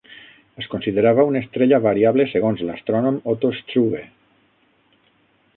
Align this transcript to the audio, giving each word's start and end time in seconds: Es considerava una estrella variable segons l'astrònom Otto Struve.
Es 0.61 0.69
considerava 0.71 1.25
una 1.31 1.41
estrella 1.45 1.79
variable 1.83 2.27
segons 2.33 2.65
l'astrònom 2.71 3.23
Otto 3.35 3.55
Struve. 3.59 4.05